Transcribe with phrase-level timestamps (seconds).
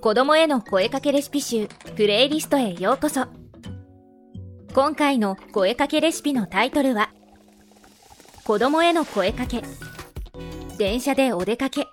[0.00, 3.26] 子供への声かけレシピ集プレイリストへようこそ。
[4.74, 7.10] 今回の声かけレシピのタイトルは
[8.44, 9.62] 子供への声かけ。
[10.78, 11.86] 電車でお出かけ。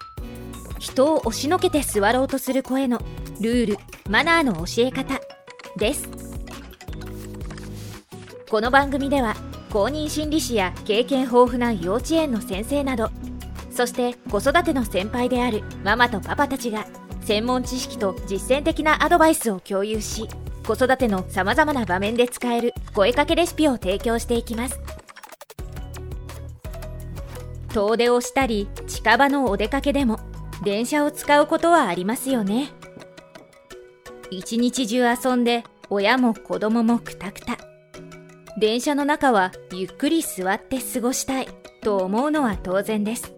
[0.79, 2.99] 人を押しのけて座ろうとする声の
[3.39, 3.77] ルール
[4.09, 5.19] マナーの教え方
[5.77, 6.09] です。
[8.49, 9.35] この番組では
[9.71, 13.09] 公認心理師や経験豊富な幼稚園の先生など
[13.71, 16.85] そして子育ての先輩であるママとパパたちが
[17.25, 20.27] 専門知識と実践的なアドバイスを共有し
[20.65, 24.79] 子育てのさまざまな場面で使える声かけレシピを提供していきます。
[27.73, 30.19] 遠出をしたり近場のお出かけでも
[30.63, 32.69] 電車を使うことはありますよね。
[34.29, 37.57] 一日中遊んで親も子供もくたくた。
[38.57, 41.47] 電車の中はゆっくり座って過ごしたい
[41.81, 43.33] と思うのは当然です。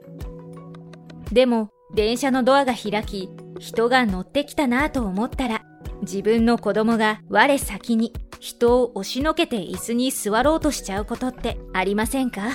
[1.31, 5.63] でも電車のドアが開き人が乗ってきたなと思ったら
[6.01, 12.49] 自分の子供が我先に人を押しのけて椅子に座ろうとしちゃうことってありませんか？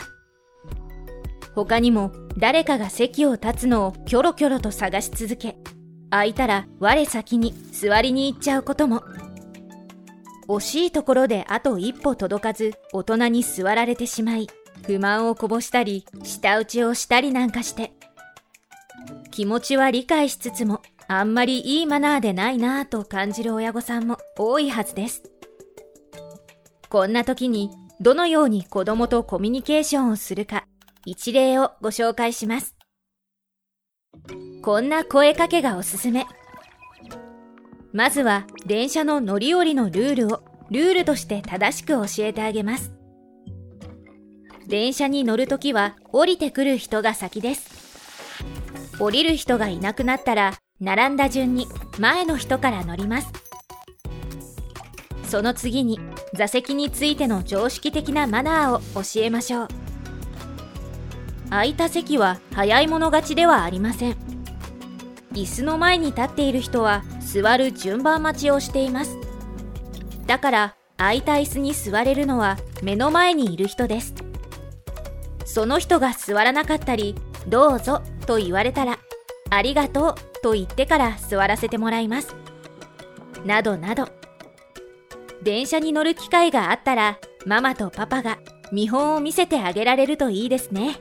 [1.55, 5.57] 他にも誰かが席を立つのをキョロキョロと探し続け
[6.11, 9.03] 空いたら我先に座りに行っちゃうことも。
[10.49, 14.49] 惜しいところであと一歩届かず大人に座られてしまい
[14.85, 17.93] 不満をこぼしたり舌打ちをしたりなんかして
[19.41, 25.23] 気持ちは理解しつつもあんまりいいマナーでないなぁと感じる親御さんも多いはずです。
[26.91, 27.71] こんな時に
[28.03, 30.67] どのように子供とコミュニケーションをするか
[31.07, 32.77] 一例をご紹介します。
[34.61, 36.27] こんな声かけがおすすめ。
[37.95, 42.93] まずは電車の乗り降りのルールをルールとして正しく教えてあげます。
[44.67, 47.80] 電車に乗るときは降りてくる人が先です。
[49.01, 51.67] 降りる人がいなくなったら並んだ順に
[51.99, 53.33] 前の人から乗ります。
[55.25, 55.99] その次に
[56.35, 59.69] 座席についての常識的なマナーを教えましょう。
[61.49, 64.17] 空いた席は早い者勝ちではありません。
[65.33, 69.17] 椅子の前に立っている人は座る順番待ちをしています。
[70.27, 74.15] だから空いた椅子に座れるのは目の前にいる人です。
[75.47, 77.15] その人が座らなかったり
[77.49, 79.01] どうぞと言われたら、
[79.51, 82.37] ありがとうと言ってから座らせてもらいます。
[83.45, 84.09] などなど。
[85.43, 88.39] 電車に乗る機会があったら、ママとパパが
[88.71, 91.01] 見本を見せてあげられるといいですね。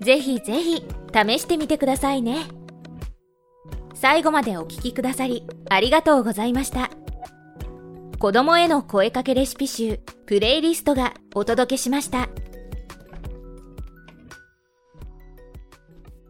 [0.00, 0.84] ぜひぜひ
[1.14, 2.38] 試してみてくださいね。
[3.94, 6.90] 最後までお聴きくださりありがとうございました。
[8.18, 12.28] 子供への声かけレシピ集プレイリストがお届けしました。